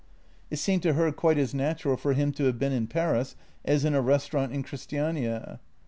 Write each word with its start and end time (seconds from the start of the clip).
It 0.49 0.55
seemed 0.55 0.81
to 0.81 0.93
her 0.93 1.11
quite 1.11 1.37
as 1.37 1.53
natural 1.53 1.95
for 1.95 2.13
him 2.13 2.31
to 2.31 2.45
have 2.45 2.57
been 2.57 2.71
in 2.71 2.87
Paris 2.87 3.35
as 3.63 3.85
in 3.85 3.93
a 3.93 4.01
restaurant 4.01 4.51
in 4.51 4.63
Christiania. 4.63 5.59